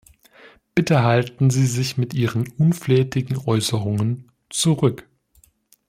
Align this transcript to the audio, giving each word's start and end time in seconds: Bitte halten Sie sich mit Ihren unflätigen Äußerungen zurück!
Bitte 0.73 1.03
halten 1.03 1.51
Sie 1.51 1.67
sich 1.67 1.95
mit 1.95 2.15
Ihren 2.15 2.47
unflätigen 2.57 3.37
Äußerungen 3.37 4.31
zurück! 4.49 5.07